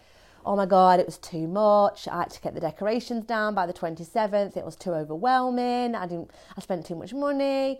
Oh 0.45 0.55
my 0.55 0.65
God, 0.65 0.99
it 0.99 1.05
was 1.05 1.17
too 1.17 1.47
much. 1.47 2.07
I 2.07 2.19
had 2.19 2.31
to 2.31 2.41
get 2.41 2.53
the 2.53 2.59
decorations 2.59 3.25
down 3.25 3.55
by 3.55 3.65
the 3.65 3.73
27th. 3.73 4.57
It 4.57 4.65
was 4.65 4.75
too 4.75 4.91
overwhelming. 4.91 5.95
I 5.95 6.05
didn't, 6.05 6.31
I 6.57 6.61
spent 6.61 6.85
too 6.85 6.95
much 6.95 7.13
money. 7.13 7.79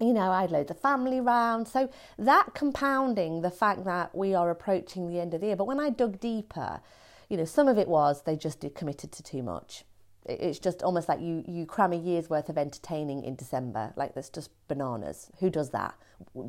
You 0.00 0.12
know, 0.12 0.30
I 0.30 0.42
had 0.42 0.52
loads 0.52 0.70
of 0.70 0.78
family 0.78 1.20
round. 1.20 1.66
So 1.66 1.90
that 2.18 2.54
compounding 2.54 3.40
the 3.40 3.50
fact 3.50 3.84
that 3.86 4.14
we 4.14 4.34
are 4.34 4.50
approaching 4.50 5.08
the 5.08 5.18
end 5.18 5.34
of 5.34 5.40
the 5.40 5.48
year. 5.48 5.56
But 5.56 5.66
when 5.66 5.80
I 5.80 5.90
dug 5.90 6.20
deeper, 6.20 6.80
you 7.28 7.36
know, 7.36 7.44
some 7.44 7.66
of 7.66 7.78
it 7.78 7.88
was 7.88 8.22
they 8.22 8.36
just 8.36 8.60
did 8.60 8.74
committed 8.76 9.10
to 9.12 9.22
too 9.22 9.42
much 9.42 9.84
it's 10.26 10.58
just 10.58 10.82
almost 10.82 11.08
like 11.08 11.20
you 11.20 11.44
you 11.46 11.66
cram 11.66 11.92
a 11.92 11.96
year's 11.96 12.30
worth 12.30 12.48
of 12.48 12.58
entertaining 12.58 13.24
in 13.24 13.36
December. 13.36 13.92
Like 13.96 14.14
that's 14.14 14.30
just 14.30 14.50
bananas. 14.68 15.30
Who 15.40 15.50
does 15.50 15.70
that? 15.70 15.94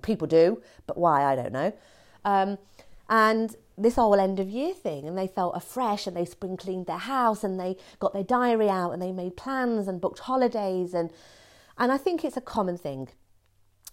People 0.01 0.27
do, 0.27 0.61
but 0.87 0.97
why? 0.97 1.23
I 1.23 1.35
don't 1.35 1.53
know. 1.53 1.73
Um, 2.23 2.57
and 3.09 3.55
this 3.77 3.95
whole 3.95 4.15
end 4.15 4.39
of 4.39 4.49
year 4.49 4.73
thing, 4.73 5.07
and 5.07 5.17
they 5.17 5.27
felt 5.27 5.55
afresh, 5.55 6.07
and 6.07 6.15
they 6.15 6.25
spring 6.25 6.57
cleaned 6.57 6.87
their 6.87 6.97
house, 6.97 7.43
and 7.43 7.59
they 7.59 7.77
got 7.99 8.13
their 8.13 8.23
diary 8.23 8.69
out, 8.69 8.91
and 8.91 9.01
they 9.01 9.11
made 9.11 9.37
plans 9.37 9.87
and 9.87 10.01
booked 10.01 10.19
holidays, 10.19 10.93
and 10.93 11.11
and 11.77 11.91
I 11.91 11.97
think 11.97 12.23
it's 12.23 12.37
a 12.37 12.41
common 12.41 12.77
thing. 12.77 13.09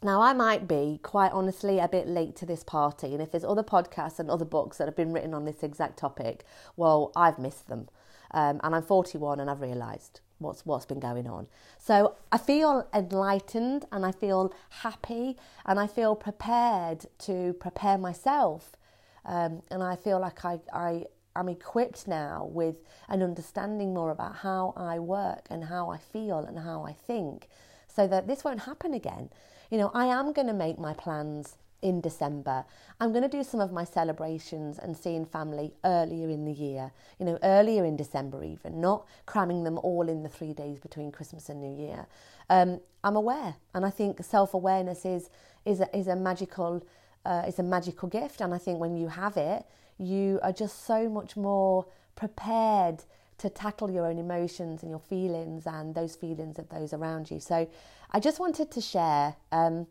Now, 0.05 0.21
I 0.21 0.33
might 0.33 0.67
be, 0.67 0.99
quite 1.03 1.31
honestly, 1.31 1.79
a 1.79 1.87
bit 1.87 2.09
late 2.09 2.35
to 2.37 2.47
this 2.47 2.65
party. 2.65 3.13
And 3.13 3.23
if 3.23 3.31
there's 3.31 3.45
other 3.45 3.63
podcasts 3.63 4.19
and 4.19 4.29
other 4.29 4.45
books 4.45 4.79
that 4.79 4.89
have 4.89 4.97
been 4.97 5.13
written 5.13 5.33
on 5.33 5.45
this 5.45 5.63
exact 5.63 5.97
topic, 5.97 6.45
well, 6.77 7.13
I've 7.15 7.39
missed 7.39 7.69
them. 7.69 7.89
Um, 8.33 8.61
and 8.63 8.75
I'm 8.75 8.83
41 8.83 9.41
and 9.41 9.51
I've 9.51 9.61
realised 9.61 10.21
what's 10.39 10.67
what's 10.67 10.87
been 10.87 11.01
going 11.01 11.29
on. 11.29 11.47
So 11.79 12.17
I 12.31 12.39
feel 12.39 12.87
enlightened 12.93 13.87
and 13.93 14.05
I 14.05 14.13
feel 14.13 14.53
happy 14.71 15.37
and 15.65 15.79
I 15.79 15.87
feel 15.87 16.17
prepared 16.17 17.07
to 17.21 17.55
prepare 17.55 17.99
myself. 17.99 18.77
Um, 19.25 19.63
and 19.71 19.83
I 19.83 19.97
feel 19.97 20.19
like 20.21 20.45
I, 20.45 20.61
I 20.73 21.05
am 21.37 21.49
equipped 21.49 22.09
now 22.09 22.49
with 22.53 22.77
an 23.09 23.23
understanding 23.23 23.95
more 23.95 24.11
about 24.11 24.37
how 24.37 24.75
I 24.77 24.99
work 24.99 25.47
and 25.49 25.65
how 25.65 25.91
I 25.91 25.99
feel 25.99 26.39
and 26.39 26.59
how 26.59 26.83
I 26.85 26.93
think 26.93 27.49
so 27.87 28.07
that 28.09 28.27
this 28.27 28.45
won't 28.45 28.61
happen 28.61 28.95
again. 28.95 29.31
You 29.71 29.79
know, 29.79 29.91
I 29.95 30.07
am 30.07 30.33
going 30.33 30.49
to 30.49 30.53
make 30.53 30.79
my 30.79 30.95
plans 30.95 31.57
in 31.83 32.01
December. 32.01 32.65
I'm 33.01 33.11
going 33.11 33.23
to 33.23 33.29
do 33.29 33.43
some 33.43 33.61
of 33.61 33.73
my 33.73 33.85
celebrations 33.85 34.79
and 34.79 34.97
seeing 34.97 35.27
family 35.27 35.75
earlier 35.85 36.31
in 36.31 36.45
the 36.45 36.53
year, 36.53 36.93
you 37.19 37.27
know, 37.27 37.39
earlier 37.43 37.85
in 37.85 37.97
December, 37.97 38.43
even, 38.45 38.81
not 38.81 39.07
cramming 39.27 39.65
them 39.65 39.79
all 39.79 40.09
in 40.09 40.23
the 40.23 40.29
three 40.29 40.55
days 40.55 40.79
between 40.79 41.11
Christmas 41.11 41.49
and 41.49 41.61
New 41.61 41.77
Year. 41.77 42.07
Um, 42.49 42.81
I'm 43.05 43.17
aware, 43.17 43.57
and 43.75 43.85
I 43.85 43.91
think 43.91 44.23
self 44.25 44.55
awareness 44.55 45.05
is, 45.05 45.29
is, 45.65 45.81
a, 45.81 45.97
is 45.97 46.07
a 46.07 46.17
magical. 46.17 46.87
Uh, 47.25 47.45
is 47.47 47.61
a 47.61 47.63
magical 47.63 48.09
gift, 48.09 48.41
and 48.41 48.53
I 48.53 48.59
think 48.59 48.81
when 48.81 48.97
you 48.97 49.07
have 49.07 49.37
it, 49.37 49.65
you 49.97 50.41
are 50.43 50.51
just 50.51 50.85
so 50.85 51.09
much 51.09 51.37
more 51.37 51.87
prepared 52.17 53.05
to 53.39 53.49
tackle 53.49 53.93
your 53.93 54.07
own 54.07 54.19
emotions 54.19 54.83
and 54.83 54.91
your 54.91 54.99
feelings 54.99 55.65
and 55.65 55.95
those 55.95 56.17
feelings 56.17 56.59
of 56.59 56.69
those 56.71 56.93
around 56.93 57.31
you. 57.31 57.39
So, 57.39 57.69
I 58.11 58.19
just 58.19 58.41
wanted 58.41 58.73
to 58.73 58.81
share 58.81 59.37
um, 59.53 59.87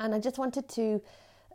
and 0.00 0.14
I 0.14 0.18
just 0.18 0.38
wanted 0.38 0.68
to 0.70 1.02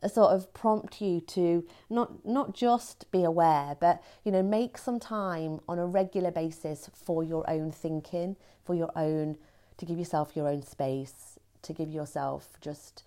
uh, 0.02 0.08
sort 0.08 0.34
of 0.34 0.54
prompt 0.54 1.02
you 1.02 1.20
to 1.20 1.66
not 1.90 2.26
not 2.26 2.54
just 2.54 3.12
be 3.12 3.24
aware 3.24 3.76
but 3.80 4.02
you 4.24 4.32
know 4.32 4.44
make 4.44 4.78
some 4.78 5.00
time 5.00 5.60
on 5.68 5.80
a 5.80 5.86
regular 5.86 6.32
basis 6.32 6.90
for 6.94 7.24
your 7.24 7.50
own 7.50 7.72
thinking 7.72 8.38
for 8.64 8.76
your 8.76 8.92
own 8.96 9.38
to 9.78 9.86
give 9.86 9.98
yourself 9.98 10.36
your 10.36 10.48
own 10.48 10.62
space 10.62 11.38
to 11.64 11.74
give 11.74 11.90
yourself 11.90 12.58
just 12.62 13.04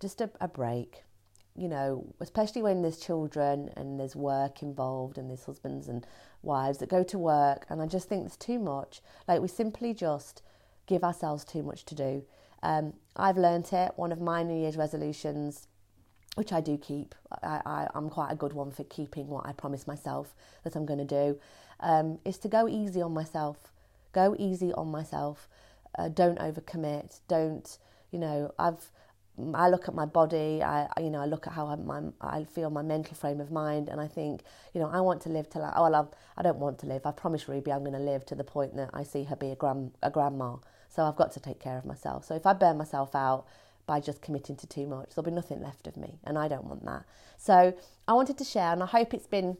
just 0.00 0.20
a, 0.20 0.30
a 0.40 0.48
break. 0.48 1.02
You 1.56 1.68
know 1.68 2.14
especially 2.20 2.62
when 2.62 2.82
there's 2.82 2.98
children 2.98 3.70
and 3.76 3.98
there's 3.98 4.14
work 4.14 4.62
involved 4.62 5.18
and 5.18 5.28
there's 5.30 5.44
husbands 5.44 5.88
and 5.88 6.06
wives 6.42 6.78
that 6.78 6.90
go 6.90 7.02
to 7.02 7.18
work 7.18 7.66
and 7.70 7.80
I 7.82 7.86
just 7.86 8.08
think 8.08 8.22
there's 8.22 8.36
too 8.36 8.58
much. 8.58 9.00
Like 9.26 9.40
we 9.40 9.48
simply 9.48 9.94
just 9.94 10.42
give 10.86 11.02
ourselves 11.02 11.44
too 11.44 11.62
much 11.62 11.84
to 11.86 11.94
do 11.94 12.24
um, 12.62 12.94
I've 13.16 13.36
learnt 13.36 13.72
it. 13.72 13.92
One 13.96 14.12
of 14.12 14.20
my 14.20 14.42
New 14.42 14.58
Year's 14.58 14.76
resolutions, 14.76 15.68
which 16.34 16.52
I 16.52 16.60
do 16.60 16.76
keep, 16.76 17.14
I, 17.42 17.88
am 17.94 18.10
quite 18.10 18.30
a 18.30 18.36
good 18.36 18.52
one 18.52 18.70
for 18.70 18.84
keeping 18.84 19.28
what 19.28 19.46
I 19.46 19.52
promise 19.52 19.86
myself 19.86 20.34
that 20.64 20.76
I'm 20.76 20.86
going 20.86 20.98
to 20.98 21.04
do, 21.04 21.38
um, 21.80 22.18
is 22.24 22.38
to 22.38 22.48
go 22.48 22.68
easy 22.68 23.00
on 23.02 23.12
myself. 23.14 23.72
Go 24.12 24.34
easy 24.38 24.72
on 24.72 24.90
myself. 24.90 25.48
uh, 25.98 26.08
don't 26.08 26.38
overcommit. 26.38 27.20
Don't 27.28 27.78
you 28.10 28.18
know? 28.18 28.52
I've 28.58 28.90
I 29.54 29.68
look 29.68 29.88
at 29.88 29.94
my 29.94 30.06
body. 30.06 30.62
I 30.62 30.88
you 31.00 31.10
know 31.10 31.20
I 31.20 31.26
look 31.26 31.46
at 31.46 31.52
how 31.52 31.66
I, 31.66 31.76
my 31.76 32.00
I 32.20 32.44
feel 32.44 32.70
my 32.70 32.82
mental 32.82 33.14
frame 33.14 33.40
of 33.40 33.50
mind, 33.50 33.88
and 33.88 34.00
I 34.00 34.08
think 34.08 34.42
you 34.72 34.80
know 34.80 34.88
I 34.90 35.00
want 35.00 35.22
to 35.22 35.28
live 35.28 35.48
till 35.50 35.62
oh, 35.62 35.66
I, 35.66 35.80
well 35.80 35.94
I, 36.36 36.40
I 36.40 36.42
don't 36.42 36.58
want 36.58 36.78
to 36.80 36.86
live. 36.86 37.04
I 37.04 37.12
promise 37.12 37.48
Ruby 37.48 37.72
I'm 37.72 37.80
going 37.80 37.92
to 37.92 37.98
live 37.98 38.24
to 38.26 38.34
the 38.34 38.44
point 38.44 38.76
that 38.76 38.90
I 38.94 39.02
see 39.02 39.24
her 39.24 39.36
be 39.36 39.50
a 39.50 39.56
grand 39.56 39.92
a 40.02 40.10
grandma. 40.10 40.56
So 40.88 41.04
I've 41.04 41.16
got 41.16 41.32
to 41.32 41.40
take 41.40 41.60
care 41.60 41.76
of 41.76 41.84
myself. 41.84 42.24
So 42.24 42.34
if 42.34 42.46
I 42.46 42.54
burn 42.54 42.78
myself 42.78 43.14
out 43.14 43.46
by 43.86 44.00
just 44.00 44.22
committing 44.22 44.56
to 44.56 44.66
too 44.66 44.86
much, 44.86 45.10
there'll 45.14 45.24
be 45.24 45.30
nothing 45.30 45.60
left 45.60 45.86
of 45.86 45.96
me, 45.96 46.18
and 46.24 46.38
I 46.38 46.48
don't 46.48 46.64
want 46.64 46.84
that. 46.86 47.04
So 47.36 47.74
I 48.08 48.12
wanted 48.14 48.38
to 48.38 48.44
share, 48.44 48.72
and 48.72 48.82
I 48.82 48.86
hope 48.86 49.12
it's 49.12 49.26
been 49.26 49.58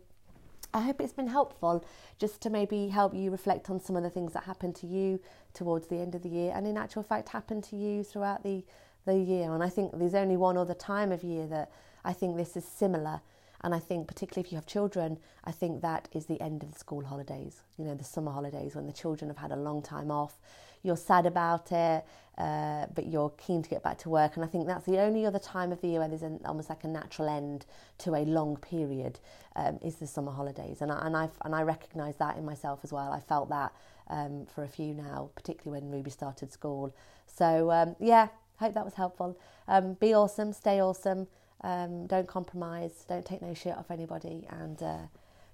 I 0.77 0.81
hope 0.81 1.01
it's 1.01 1.13
been 1.13 1.29
helpful 1.29 1.85
just 2.19 2.41
to 2.43 2.51
maybe 2.51 2.89
help 2.89 3.15
you 3.15 3.31
reflect 3.31 3.71
on 3.71 3.81
some 3.81 3.97
of 3.97 4.03
the 4.03 4.11
things 4.11 4.33
that 4.35 4.45
happened 4.45 4.75
to 4.77 4.87
you 4.87 5.21
towards 5.55 5.87
the 5.87 5.97
end 5.97 6.15
of 6.15 6.23
the 6.23 6.29
year 6.29 6.53
and 6.55 6.67
in 6.67 6.77
actual 6.77 7.03
fact 7.03 7.31
happened 7.31 7.65
to 7.65 7.77
you 7.77 8.05
throughout 8.05 8.43
the, 8.43 8.63
the 9.07 9.17
year. 9.19 9.55
And 9.55 9.63
I 9.63 9.71
think 9.71 9.93
there's 9.99 10.15
only 10.15 10.37
one 10.37 10.59
other 10.59 10.75
time 10.75 11.13
of 11.13 11.25
year 11.25 11.47
that 11.47 11.71
I 12.05 12.13
think 12.13 12.37
this 12.37 12.57
is 12.57 12.65
similar. 12.65 13.21
And 13.63 13.75
I 13.75 13.79
think, 13.79 14.07
particularly 14.07 14.47
if 14.47 14.53
you 14.53 14.57
have 14.57 14.67
children, 14.67 15.19
I 15.45 15.51
think 15.51 15.81
that 15.81 16.09
is 16.13 16.27
the 16.27 16.41
end 16.41 16.63
of 16.63 16.73
the 16.73 16.79
school 16.79 17.05
holidays, 17.05 17.63
you 17.79 17.85
know, 17.85 17.95
the 17.95 18.05
summer 18.05 18.31
holidays 18.31 18.77
when 18.77 18.87
the 18.87 18.93
children 18.93 19.31
have 19.31 19.39
had 19.39 19.51
a 19.51 19.57
long 19.57 19.83
time 19.83 20.11
off. 20.11 20.39
You're 20.83 20.97
sad 20.97 21.27
about 21.27 21.73
it, 21.73 22.05
uh, 22.39 22.87
but 22.95 23.07
you're 23.07 23.31
keen 23.31 23.63
to 23.63 23.69
get 23.69 23.83
back 23.83 23.99
to 23.99 24.11
work. 24.11 24.37
And 24.37 24.45
I 24.45 24.47
think 24.49 24.67
that's 24.67 24.85
the 24.85 24.99
only 24.99 25.25
other 25.25 25.39
time 25.39 25.73
of 25.73 25.81
the 25.81 25.89
year 25.89 26.01
where 26.01 26.09
there's 26.09 26.23
an, 26.23 26.39
almost 26.45 26.69
like 26.69 26.85
a 26.85 26.89
natural 26.89 27.29
end 27.29 27.65
to 27.99 28.15
a 28.15 28.25
long 28.25 28.57
period 28.59 29.19
um, 29.57 29.79
is 29.83 29.97
the 29.97 30.07
summer 30.07 30.31
holidays. 30.31 30.83
And 30.83 30.93
I, 30.93 31.07
and 31.07 31.17
I 31.17 31.29
and 31.45 31.55
I 31.55 31.63
recognise 31.63 32.17
that 32.17 32.37
in 32.37 32.45
myself 32.45 32.81
as 32.85 32.93
well. 32.93 33.11
I 33.11 33.21
felt 33.21 33.49
that 33.49 33.73
um, 34.09 34.47
for 34.55 34.63
a 34.63 34.69
few 34.69 34.95
now, 34.95 35.31
particularly 35.35 35.81
when 35.81 35.91
Ruby 35.91 36.11
started 36.11 36.53
school. 36.53 36.95
So 37.27 37.71
um, 37.73 37.97
yeah, 37.99 38.29
hope 38.59 38.75
that 38.75 38.85
was 38.85 38.95
helpful. 38.95 39.39
Um, 39.69 39.95
be 39.95 40.15
awesome, 40.15 40.53
stay 40.53 40.81
awesome. 40.81 41.27
Um, 41.63 42.07
don't 42.07 42.29
compromise. 42.29 43.05
Don't 43.09 43.25
take 43.25 43.43
no 43.43 43.55
shit 43.55 43.77
off 43.77 43.91
anybody, 43.91 44.47
and 44.51 44.83
uh, 44.83 44.99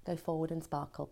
go 0.05 0.15
forward 0.15 0.51
and 0.51 0.63
sparkle. 0.63 1.09